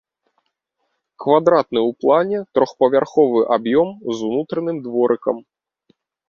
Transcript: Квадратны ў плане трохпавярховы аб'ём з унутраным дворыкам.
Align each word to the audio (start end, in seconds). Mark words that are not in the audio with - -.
Квадратны 1.25 1.79
ў 1.89 1.91
плане 2.05 2.39
трохпавярховы 2.59 3.39
аб'ём 3.57 3.93
з 4.15 4.31
унутраным 4.31 4.77
дворыкам. 4.89 5.37